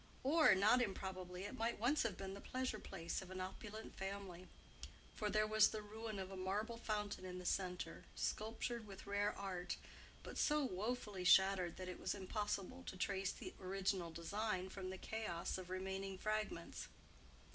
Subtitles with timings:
[0.23, 4.47] Or, not improbably, it might once have been the pleasure place of an opulent family;
[5.13, 9.37] for there was the ruin of a marble fountain in the centre, sculptured with rare
[9.37, 9.77] art,
[10.23, 14.97] but so wofully shattered that it was impossible to trace the original design from the
[14.97, 16.87] chaos of remaining fragments.